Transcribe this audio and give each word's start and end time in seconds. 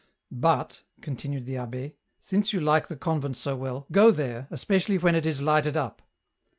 "But," 0.49 0.81
continued 1.01 1.45
the 1.45 1.53
abb^," 1.57 1.93
since 2.29 2.53
you 2.53 2.59
like 2.59 2.87
the 2.87 2.95
convent 2.95 3.37
so 3.37 3.55
well, 3.55 3.85
go 3.91 4.09
there, 4.09 4.47
especially 4.49 4.97
when 4.97 5.13
it 5.13 5.27
is 5.27 5.43
lighted 5.43 5.77
up." 5.77 6.01